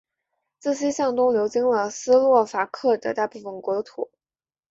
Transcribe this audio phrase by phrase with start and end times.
[0.57, 4.09] 自西向东流经了斯洛伐克的大部分国土。